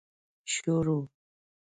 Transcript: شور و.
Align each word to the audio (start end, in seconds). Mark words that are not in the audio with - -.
شور 0.53 0.85
و. 0.97 0.99